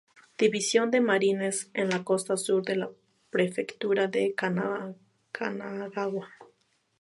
[0.35, 2.89] División de Marines en la costa sur de la
[3.29, 6.27] Prefectura de Kanagawa.